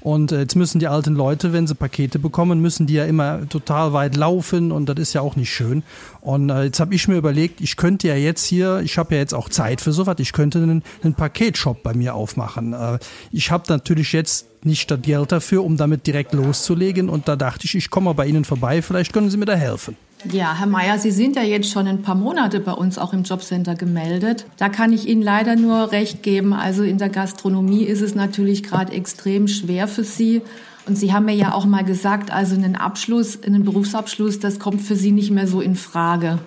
[0.05, 3.49] Und äh, jetzt müssen die alten Leute, wenn sie Pakete bekommen, müssen die ja immer
[3.49, 5.81] total weit laufen und das ist ja auch nicht schön.
[6.21, 9.21] Und äh, jetzt habe ich mir überlegt, ich könnte ja jetzt hier, ich habe ja
[9.21, 12.73] jetzt auch Zeit für sowas, ich könnte einen, einen Paketshop bei mir aufmachen.
[12.73, 12.99] Äh,
[13.31, 17.65] ich habe natürlich jetzt nicht das Geld dafür, um damit direkt loszulegen und da dachte
[17.65, 19.97] ich, ich komme mal bei Ihnen vorbei, vielleicht können Sie mir da helfen.
[20.23, 23.23] Ja, Herr Mayer, Sie sind ja jetzt schon ein paar Monate bei uns auch im
[23.23, 24.45] Jobcenter gemeldet.
[24.57, 26.53] Da kann ich Ihnen leider nur recht geben.
[26.53, 30.41] Also in der Gastronomie ist es natürlich gerade extrem schwer für Sie.
[30.87, 34.81] Und Sie haben mir ja auch mal gesagt, also einen Abschluss, einen Berufsabschluss, das kommt
[34.81, 36.39] für Sie nicht mehr so in Frage.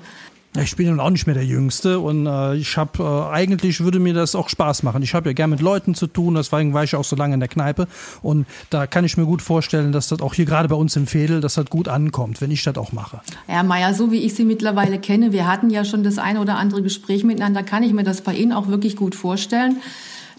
[0.63, 3.99] Ich bin nun auch nicht mehr der Jüngste und äh, ich habe äh, eigentlich würde
[3.99, 5.03] mir das auch Spaß machen.
[5.03, 7.41] Ich habe ja gern mit Leuten zu tun, deswegen war ich auch so lange in
[7.41, 7.87] der Kneipe
[8.23, 11.07] und da kann ich mir gut vorstellen, dass das auch hier gerade bei uns im
[11.07, 13.21] Fädel, dass das gut ankommt, wenn ich das auch mache.
[13.47, 16.57] Herr Meier, so wie ich Sie mittlerweile kenne, wir hatten ja schon das eine oder
[16.57, 19.77] andere Gespräch miteinander, kann ich mir das bei Ihnen auch wirklich gut vorstellen.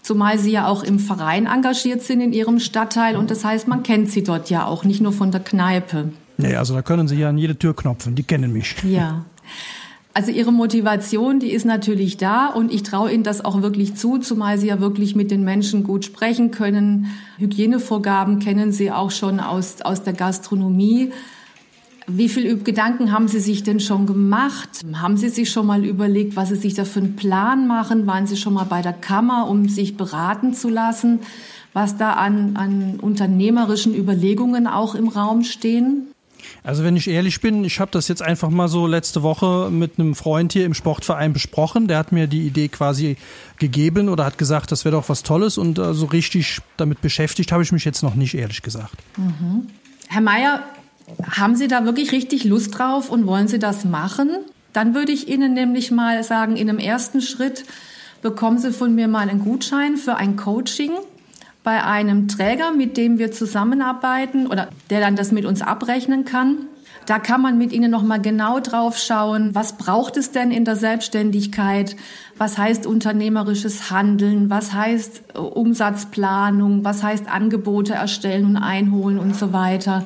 [0.02, 3.82] Zumal Sie ja auch im Verein engagiert sind in Ihrem Stadtteil und das heißt, man
[3.82, 6.10] kennt Sie dort ja auch, nicht nur von der Kneipe.
[6.38, 8.76] Nee, also da können Sie ja an jede Tür knopfen, die kennen mich.
[8.82, 9.24] Ja.
[10.12, 14.18] Also ihre Motivation, die ist natürlich da und ich traue Ihnen das auch wirklich zu,
[14.18, 17.06] zumal Sie ja wirklich mit den Menschen gut sprechen können.
[17.38, 21.12] Hygienevorgaben kennen Sie auch schon aus, aus der Gastronomie.
[22.08, 24.80] Wie viel Gedanken haben Sie sich denn schon gemacht?
[24.94, 28.08] Haben Sie sich schon mal überlegt, was Sie sich da für einen Plan machen?
[28.08, 31.20] Waren Sie schon mal bei der Kammer, um sich beraten zu lassen,
[31.72, 36.09] was da an, an unternehmerischen Überlegungen auch im Raum stehen?
[36.62, 39.98] Also wenn ich ehrlich bin, ich habe das jetzt einfach mal so letzte Woche mit
[39.98, 41.88] einem Freund hier im Sportverein besprochen.
[41.88, 43.16] Der hat mir die Idee quasi
[43.58, 47.52] gegeben oder hat gesagt, das wäre doch was Tolles und äh, so richtig damit beschäftigt
[47.52, 48.94] habe ich mich jetzt noch nicht, ehrlich gesagt.
[49.16, 49.68] Mhm.
[50.08, 50.62] Herr Mayer,
[51.30, 54.30] haben Sie da wirklich richtig Lust drauf und wollen Sie das machen?
[54.72, 57.64] Dann würde ich Ihnen nämlich mal sagen, in einem ersten Schritt
[58.22, 60.92] bekommen Sie von mir mal einen Gutschein für ein Coaching.
[61.70, 66.66] Bei einem Träger, mit dem wir zusammenarbeiten oder der dann das mit uns abrechnen kann.
[67.06, 70.74] Da kann man mit Ihnen nochmal genau drauf schauen, was braucht es denn in der
[70.74, 71.94] Selbstständigkeit?
[72.38, 74.50] Was heißt unternehmerisches Handeln?
[74.50, 76.82] Was heißt äh, Umsatzplanung?
[76.82, 80.04] Was heißt Angebote erstellen und einholen und so weiter?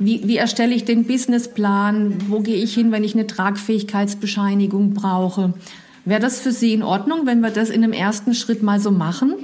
[0.00, 2.16] Wie, wie erstelle ich den Businessplan?
[2.30, 5.54] Wo gehe ich hin, wenn ich eine Tragfähigkeitsbescheinigung brauche?
[6.04, 8.90] Wäre das für Sie in Ordnung, wenn wir das in einem ersten Schritt mal so
[8.90, 9.34] machen?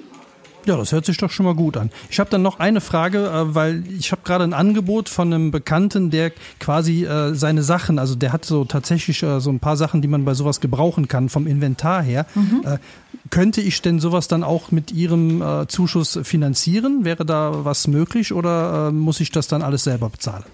[0.66, 1.90] Ja, das hört sich doch schon mal gut an.
[2.10, 5.50] Ich habe dann noch eine Frage, äh, weil ich habe gerade ein Angebot von einem
[5.50, 9.76] Bekannten, der quasi äh, seine Sachen, also der hat so tatsächlich äh, so ein paar
[9.76, 12.26] Sachen, die man bei sowas gebrauchen kann vom Inventar her.
[12.34, 12.78] Mhm.
[13.30, 17.04] Könnte ich denn sowas dann auch mit Ihrem Zuschuss finanzieren?
[17.04, 20.44] Wäre da was möglich oder muss ich das dann alles selber bezahlen?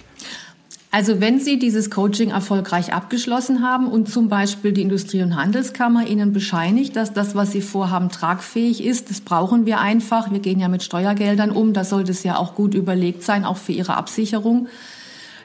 [0.97, 6.07] Also wenn Sie dieses Coaching erfolgreich abgeschlossen haben und zum Beispiel die Industrie- und Handelskammer
[6.07, 10.33] Ihnen bescheinigt, dass das, was Sie vorhaben, tragfähig ist, das brauchen wir einfach.
[10.33, 13.59] Wir gehen ja mit Steuergeldern um, da sollte es ja auch gut überlegt sein, auch
[13.59, 14.69] für Ihre Absicherung.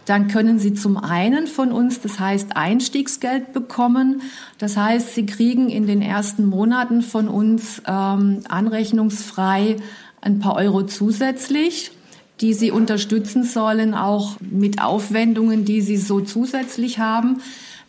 [0.06, 4.22] Dann können Sie zum einen von uns, das heißt Einstiegsgeld bekommen.
[4.58, 9.76] Das heißt, Sie kriegen in den ersten Monaten von uns ähm, anrechnungsfrei
[10.22, 11.92] ein paar Euro zusätzlich
[12.42, 17.42] die sie unterstützen sollen, auch mit Aufwendungen, die sie so zusätzlich haben.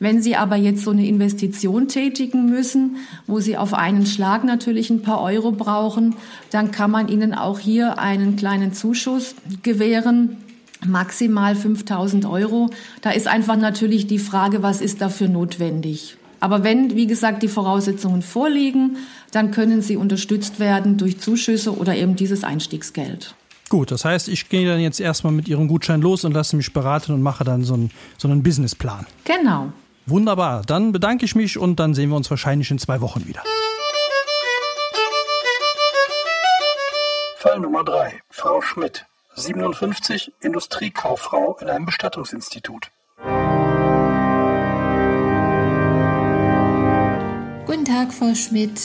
[0.02, 2.96] Wenn Sie aber jetzt so eine Investition tätigen müssen,
[3.28, 6.16] wo Sie auf einen Schlag natürlich ein paar Euro brauchen,
[6.50, 10.38] dann kann man Ihnen auch hier einen kleinen Zuschuss gewähren,
[10.84, 12.70] maximal 5000 Euro.
[13.00, 16.16] Da ist einfach natürlich die Frage, was ist dafür notwendig.
[16.40, 18.96] Aber wenn, wie gesagt, die Voraussetzungen vorliegen,
[19.30, 23.36] dann können Sie unterstützt werden durch Zuschüsse oder eben dieses Einstiegsgeld.
[23.72, 26.74] Gut, das heißt, ich gehe dann jetzt erstmal mit Ihrem Gutschein los und lasse mich
[26.74, 29.06] beraten und mache dann so einen, so einen Businessplan.
[29.24, 29.72] Genau.
[30.04, 33.42] Wunderbar, dann bedanke ich mich und dann sehen wir uns wahrscheinlich in zwei Wochen wieder.
[37.38, 38.20] Fall Nummer 3.
[38.28, 39.06] Frau Schmidt,
[39.36, 42.90] 57, Industriekauffrau in einem Bestattungsinstitut.
[47.64, 48.78] Guten Tag, Frau Schmidt.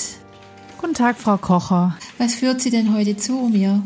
[0.77, 1.97] Guten Tag, Frau Kocher.
[2.19, 3.83] Was führt Sie denn heute zu mir?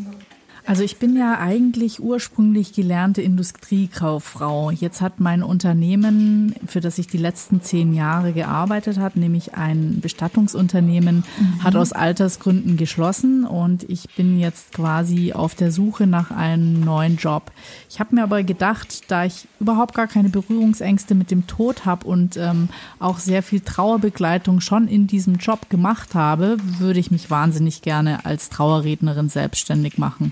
[0.72, 4.72] Also ich bin ja eigentlich ursprünglich gelernte Industriekauffrau.
[4.72, 10.00] Jetzt hat mein Unternehmen, für das ich die letzten zehn Jahre gearbeitet habe, nämlich ein
[10.00, 11.62] Bestattungsunternehmen, mhm.
[11.62, 17.18] hat aus Altersgründen geschlossen und ich bin jetzt quasi auf der Suche nach einem neuen
[17.18, 17.52] Job.
[17.90, 22.08] Ich habe mir aber gedacht, da ich überhaupt gar keine Berührungsängste mit dem Tod habe
[22.08, 27.30] und ähm, auch sehr viel Trauerbegleitung schon in diesem Job gemacht habe, würde ich mich
[27.30, 30.32] wahnsinnig gerne als Trauerrednerin selbstständig machen.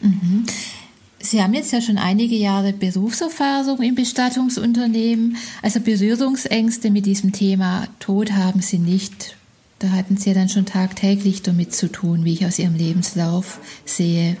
[0.00, 0.44] Mhm.
[1.18, 5.36] Sie haben jetzt ja schon einige Jahre Berufserfahrung im Bestattungsunternehmen.
[5.60, 9.36] Also Berührungsängste mit diesem Thema Tod haben Sie nicht.
[9.78, 13.58] Da hatten Sie ja dann schon tagtäglich damit zu tun, wie ich aus Ihrem Lebenslauf
[13.84, 14.36] sehe.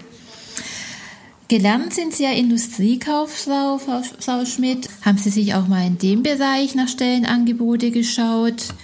[1.48, 4.88] Gelernt sind Sie ja Industriekauffrau, Frau Schmidt.
[5.02, 8.74] Haben Sie sich auch mal in dem Bereich nach Stellenangebote geschaut?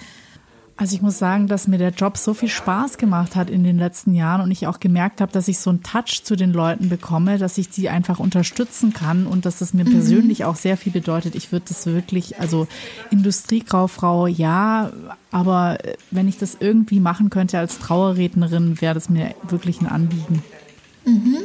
[0.75, 3.77] Also ich muss sagen, dass mir der Job so viel Spaß gemacht hat in den
[3.77, 6.89] letzten Jahren und ich auch gemerkt habe, dass ich so einen Touch zu den Leuten
[6.89, 9.91] bekomme, dass ich die einfach unterstützen kann und dass das mir mhm.
[9.91, 11.35] persönlich auch sehr viel bedeutet.
[11.35, 12.67] Ich würde das wirklich, also
[13.11, 14.91] Industriekauffrau, ja,
[15.31, 15.77] aber
[16.09, 20.41] wenn ich das irgendwie machen könnte als Trauerrednerin, wäre das mir wirklich ein Anliegen.
[21.05, 21.37] Mhm.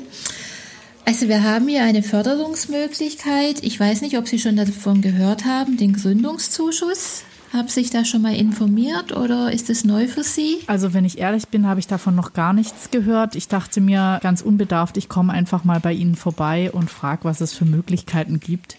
[1.04, 3.62] Also wir haben hier eine Förderungsmöglichkeit.
[3.62, 7.24] Ich weiß nicht, ob Sie schon davon gehört haben, den Gründungszuschuss.
[7.52, 10.58] Haben sich da schon mal informiert oder ist es neu für Sie?
[10.66, 13.36] Also wenn ich ehrlich bin, habe ich davon noch gar nichts gehört.
[13.36, 17.40] Ich dachte mir ganz unbedarft, ich komme einfach mal bei Ihnen vorbei und frage, was
[17.40, 18.76] es für Möglichkeiten gibt.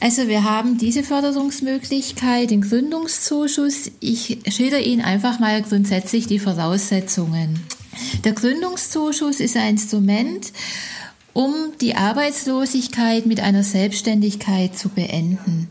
[0.00, 3.90] Also wir haben diese Förderungsmöglichkeit, den Gründungszuschuss.
[4.00, 7.60] Ich schilder Ihnen einfach mal grundsätzlich die Voraussetzungen.
[8.24, 10.52] Der Gründungszuschuss ist ein Instrument,
[11.32, 15.68] um die Arbeitslosigkeit mit einer Selbstständigkeit zu beenden.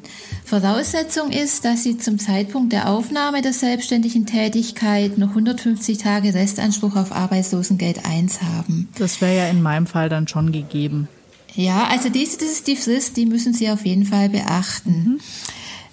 [0.48, 6.96] Voraussetzung ist, dass Sie zum Zeitpunkt der Aufnahme der selbstständigen Tätigkeit noch 150 Tage Restanspruch
[6.96, 8.88] auf Arbeitslosengeld 1 haben.
[8.98, 11.10] Das wäre ja in meinem Fall dann schon gegeben.
[11.54, 15.04] Ja, also diese, das ist die Frist, die müssen Sie auf jeden Fall beachten.
[15.04, 15.20] Mhm.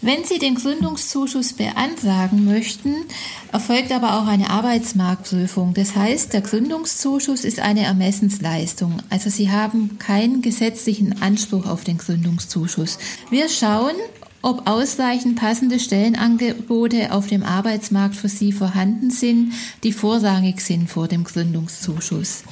[0.00, 2.94] Wenn Sie den Gründungszuschuss beantragen möchten,
[3.50, 5.74] erfolgt aber auch eine Arbeitsmarktprüfung.
[5.74, 8.98] Das heißt, der Gründungszuschuss ist eine Ermessensleistung.
[9.10, 12.98] Also Sie haben keinen gesetzlichen Anspruch auf den Gründungszuschuss.
[13.30, 13.94] Wir schauen,
[14.44, 19.52] ob ausreichend passende Stellenangebote auf dem Arbeitsmarkt für Sie vorhanden sind,
[19.82, 22.44] die vorrangig sind vor dem Gründungszuschuss.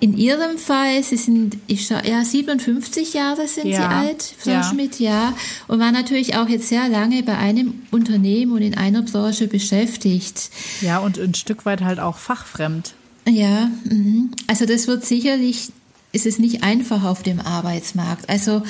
[0.00, 4.50] In Ihrem Fall, Sie sind, ich schau, ja, 57 Jahre sind ja, Sie alt, Frau
[4.50, 4.62] ja.
[4.64, 5.32] Schmidt, ja,
[5.68, 10.50] und waren natürlich auch jetzt sehr lange bei einem Unternehmen und in einer Branche beschäftigt.
[10.80, 12.94] Ja, und ein Stück weit halt auch fachfremd.
[13.28, 14.32] Ja, mhm.
[14.48, 15.70] also das wird sicherlich,
[16.10, 18.28] ist es nicht einfach auf dem Arbeitsmarkt.
[18.28, 18.62] Also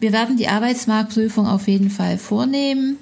[0.00, 2.96] wir werden die Arbeitsmarktprüfung auf jeden Fall vornehmen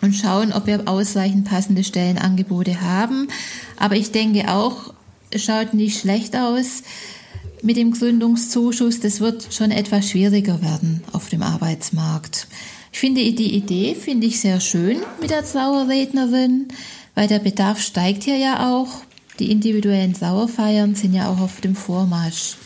[0.00, 3.28] und schauen, ob wir ausreichend passende Stellenangebote haben.
[3.76, 4.92] Aber ich denke auch,
[5.30, 6.82] es schaut nicht schlecht aus
[7.62, 9.00] mit dem Gründungszuschuss.
[9.00, 12.46] Das wird schon etwas schwieriger werden auf dem Arbeitsmarkt.
[12.92, 16.68] Ich finde die Idee, finde ich sehr schön mit der Trauerrednerin,
[17.14, 19.02] weil der Bedarf steigt hier ja auch.
[19.38, 22.56] Die individuellen Sauerfeiern sind ja auch auf dem Vormarsch.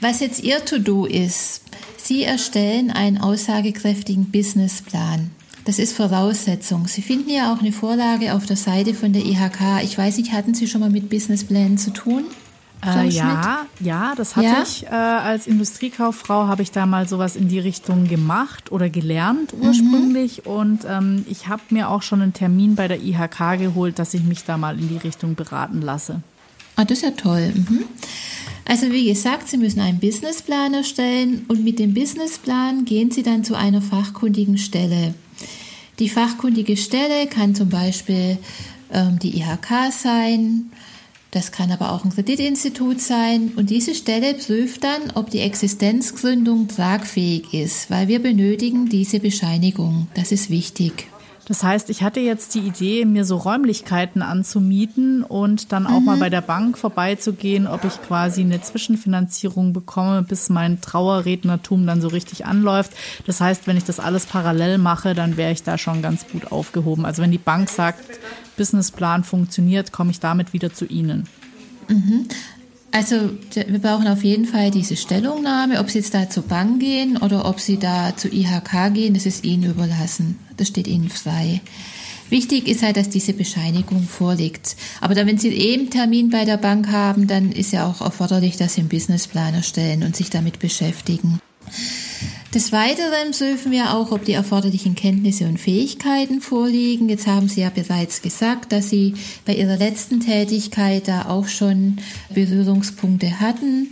[0.00, 1.62] Was jetzt Ihr To-Do ist,
[2.02, 5.30] Sie erstellen einen aussagekräftigen Businessplan.
[5.64, 6.88] Das ist Voraussetzung.
[6.88, 9.84] Sie finden ja auch eine Vorlage auf der Seite von der IHK.
[9.84, 12.24] Ich weiß nicht, hatten Sie schon mal mit Businessplänen zu tun?
[12.84, 14.62] Äh, ja, ja, das hatte ja?
[14.64, 14.84] ich.
[14.84, 20.44] Äh, als Industriekauffrau habe ich da mal sowas in die Richtung gemacht oder gelernt ursprünglich.
[20.44, 20.50] Mhm.
[20.50, 24.24] Und ähm, ich habe mir auch schon einen Termin bei der IHK geholt, dass ich
[24.24, 26.20] mich da mal in die Richtung beraten lasse.
[26.74, 27.52] Ah, das ist ja toll.
[27.54, 27.84] Mhm.
[28.64, 33.44] Also wie gesagt, Sie müssen einen Businessplan erstellen und mit dem Businessplan gehen Sie dann
[33.44, 35.14] zu einer fachkundigen Stelle.
[35.98, 38.38] Die fachkundige Stelle kann zum Beispiel
[38.92, 40.70] ähm, die IHK sein,
[41.32, 46.68] das kann aber auch ein Kreditinstitut sein und diese Stelle prüft dann, ob die Existenzgründung
[46.68, 50.08] tragfähig ist, weil wir benötigen diese Bescheinigung.
[50.12, 51.06] Das ist wichtig.
[51.52, 56.06] Das heißt, ich hatte jetzt die Idee, mir so Räumlichkeiten anzumieten und dann auch mhm.
[56.06, 62.00] mal bei der Bank vorbeizugehen, ob ich quasi eine Zwischenfinanzierung bekomme, bis mein Trauerrednertum dann
[62.00, 62.92] so richtig anläuft.
[63.26, 66.50] Das heißt, wenn ich das alles parallel mache, dann wäre ich da schon ganz gut
[66.50, 67.04] aufgehoben.
[67.04, 68.02] Also wenn die Bank sagt,
[68.56, 71.28] Businessplan funktioniert, komme ich damit wieder zu Ihnen.
[71.86, 72.28] Mhm.
[72.92, 77.18] Also wir brauchen auf jeden Fall diese Stellungnahme, ob Sie jetzt da zur Bank gehen
[77.18, 80.38] oder ob Sie da zu IHK gehen, das ist Ihnen überlassen.
[80.56, 81.60] Das steht Ihnen frei.
[82.30, 84.76] Wichtig ist halt, dass diese Bescheinigung vorliegt.
[85.02, 88.56] Aber dann, wenn Sie eben Termin bei der Bank haben, dann ist ja auch erforderlich,
[88.56, 91.40] dass Sie einen Businessplan erstellen und sich damit beschäftigen.
[92.54, 97.08] Des Weiteren prüfen wir auch, ob die erforderlichen Kenntnisse und Fähigkeiten vorliegen.
[97.08, 101.98] Jetzt haben Sie ja bereits gesagt, dass Sie bei Ihrer letzten Tätigkeit da auch schon
[102.34, 103.88] Berührungspunkte hatten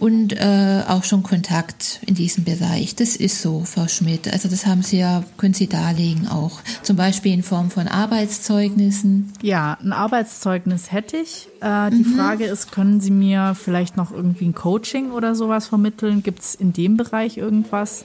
[0.00, 2.94] und äh, auch schon Kontakt in diesem Bereich.
[2.94, 4.32] Das ist so, Frau Schmidt.
[4.32, 6.60] Also das haben Sie ja, können Sie darlegen auch.
[6.82, 9.32] Zum Beispiel in Form von Arbeitszeugnissen.
[9.42, 11.48] Ja, ein Arbeitszeugnis hätte ich.
[11.60, 12.16] Äh, die mhm.
[12.16, 16.22] Frage ist, können Sie mir vielleicht noch irgendwie ein Coaching oder sowas vermitteln?
[16.22, 18.04] Gibt es in dem Bereich irgendwas?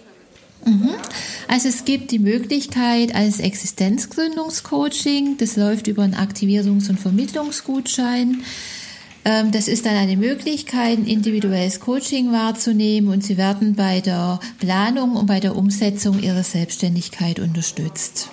[0.65, 0.91] Mhm.
[1.47, 8.43] Also es gibt die Möglichkeit als Existenzgründungscoaching, das läuft über einen Aktivierungs- und Vermittlungsgutschein.
[9.25, 14.39] Ähm, das ist dann eine Möglichkeit, ein individuelles Coaching wahrzunehmen und Sie werden bei der
[14.59, 18.29] Planung und bei der Umsetzung Ihrer Selbstständigkeit unterstützt.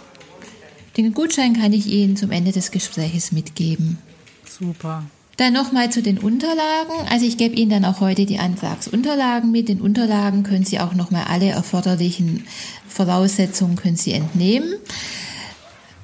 [0.97, 3.99] Den Gutschein kann ich Ihnen zum Ende des Gesprächs mitgeben.
[4.45, 5.05] Super.
[5.37, 6.93] Dann nochmal zu den Unterlagen.
[7.09, 9.69] Also ich gebe Ihnen dann auch heute die Antragsunterlagen mit.
[9.69, 12.45] Den Unterlagen können Sie auch nochmal alle erforderlichen
[12.89, 14.75] Voraussetzungen können Sie entnehmen.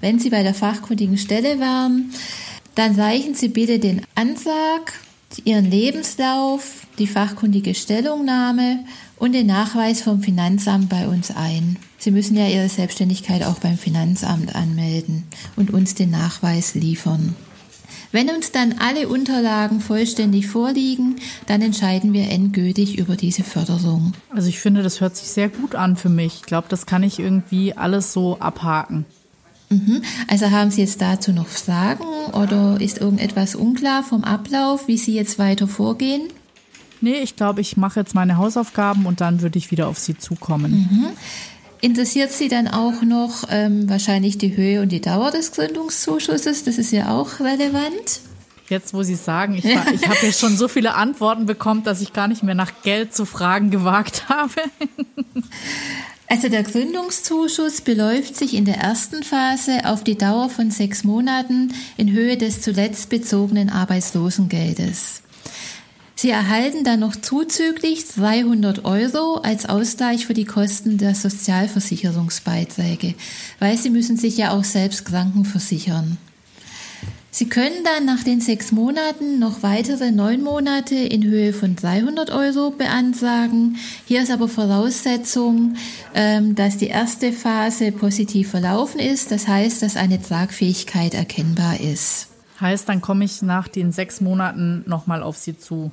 [0.00, 2.12] Wenn Sie bei der fachkundigen Stelle waren,
[2.76, 4.92] dann reichen Sie bitte den Antrag,
[5.44, 8.84] Ihren Lebenslauf, die fachkundige Stellungnahme
[9.18, 11.78] und den Nachweis vom Finanzamt bei uns ein.
[11.98, 15.24] Sie müssen ja Ihre Selbstständigkeit auch beim Finanzamt anmelden
[15.56, 17.34] und uns den Nachweis liefern.
[18.12, 24.12] Wenn uns dann alle Unterlagen vollständig vorliegen, dann entscheiden wir endgültig über diese Förderung.
[24.30, 26.36] Also ich finde, das hört sich sehr gut an für mich.
[26.36, 29.04] Ich glaube, das kann ich irgendwie alles so abhaken.
[29.68, 30.02] Mhm.
[30.28, 35.14] Also haben Sie jetzt dazu noch Fragen oder ist irgendetwas unklar vom Ablauf, wie Sie
[35.14, 36.22] jetzt weiter vorgehen?
[37.00, 40.16] Nee, ich glaube, ich mache jetzt meine Hausaufgaben und dann würde ich wieder auf Sie
[40.16, 40.88] zukommen.
[40.90, 41.06] Mhm.
[41.80, 46.64] Interessiert Sie dann auch noch ähm, wahrscheinlich die Höhe und die Dauer des Gründungszuschusses?
[46.64, 48.20] Das ist ja auch relevant.
[48.68, 52.12] Jetzt, wo Sie sagen, ich, ich habe jetzt schon so viele Antworten bekommen, dass ich
[52.12, 54.54] gar nicht mehr nach Geld zu fragen gewagt habe.
[56.28, 61.72] Also der Gründungszuschuss beläuft sich in der ersten Phase auf die Dauer von sechs Monaten
[61.96, 65.22] in Höhe des zuletzt bezogenen Arbeitslosengeldes.
[66.16, 73.14] Sie erhalten dann noch zuzüglich 200 Euro als Ausgleich für die Kosten der Sozialversicherungsbeiträge,
[73.60, 76.18] weil Sie müssen sich ja auch selbst krankenversichern.
[77.36, 82.30] Sie können dann nach den sechs Monaten noch weitere neun Monate in Höhe von 300
[82.30, 83.76] Euro beantragen.
[84.06, 85.76] Hier ist aber Voraussetzung,
[86.14, 89.32] ähm, dass die erste Phase positiv verlaufen ist.
[89.32, 92.28] Das heißt, dass eine Tragfähigkeit erkennbar ist.
[92.58, 95.90] Heißt, dann komme ich nach den sechs Monaten nochmal auf Sie zu.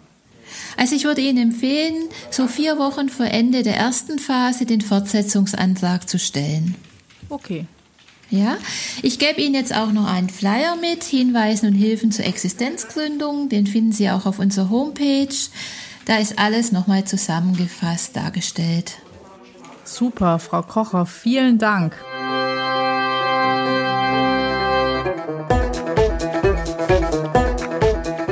[0.77, 6.07] Also ich würde Ihnen empfehlen, so vier Wochen vor Ende der ersten Phase den Fortsetzungsantrag
[6.07, 6.75] zu stellen.
[7.27, 7.65] Okay.
[8.29, 8.57] Ja,
[9.01, 13.49] ich gebe Ihnen jetzt auch noch einen Flyer mit, Hinweisen und Hilfen zur Existenzgründung.
[13.49, 15.35] Den finden Sie auch auf unserer Homepage.
[16.05, 18.93] Da ist alles nochmal zusammengefasst dargestellt.
[19.83, 21.95] Super, Frau Kocher, vielen Dank.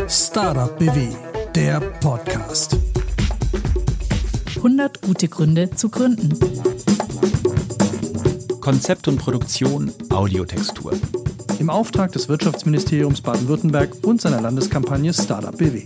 [0.07, 1.09] Startup BW,
[1.55, 2.77] der Podcast.
[4.55, 6.37] 100 gute Gründe zu gründen.
[8.61, 10.93] Konzept und Produktion Audiotextur.
[11.59, 15.85] Im Auftrag des Wirtschaftsministeriums Baden-Württemberg und seiner Landeskampagne Startup BW.